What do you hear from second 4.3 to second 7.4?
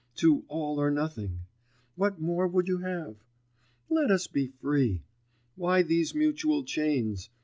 free! Why these mutual chains?